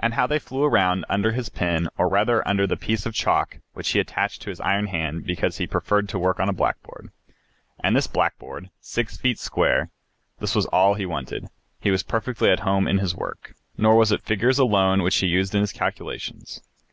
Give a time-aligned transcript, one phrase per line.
[0.00, 3.58] And how they flew around under his pen, or rather under the piece of chalk
[3.74, 7.12] which he attached to his iron hand, because he preferred to work on a blackboard.
[7.78, 9.90] And this blackboard, six feet square,
[10.40, 11.46] this was all he wanted,
[11.78, 13.54] he was perfectly at home in his work.
[13.76, 16.60] Nor was it figures alone which he used in his calculations.